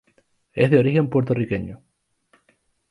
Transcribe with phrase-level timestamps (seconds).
[0.53, 1.79] Es de origen puertorriqueño.